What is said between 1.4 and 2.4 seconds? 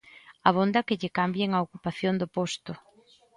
a ocupación do